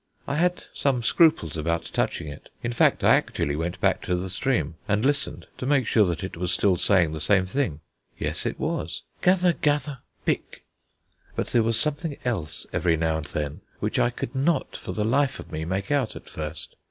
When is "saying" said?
6.75-7.11